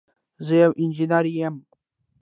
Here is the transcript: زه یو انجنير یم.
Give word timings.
زه 0.45 0.53
یو 0.63 0.71
انجنير 0.81 1.25
یم. 1.37 1.55